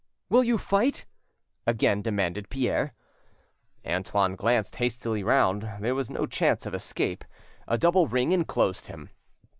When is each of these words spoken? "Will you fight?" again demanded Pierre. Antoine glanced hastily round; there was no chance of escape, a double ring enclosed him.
"Will 0.29 0.43
you 0.43 0.57
fight?" 0.57 1.05
again 1.67 2.01
demanded 2.01 2.49
Pierre. 2.49 2.95
Antoine 3.85 4.35
glanced 4.35 4.77
hastily 4.77 5.21
round; 5.23 5.69
there 5.79 5.93
was 5.93 6.09
no 6.09 6.25
chance 6.25 6.65
of 6.65 6.73
escape, 6.73 7.23
a 7.67 7.77
double 7.77 8.07
ring 8.07 8.31
enclosed 8.31 8.87
him. 8.87 9.11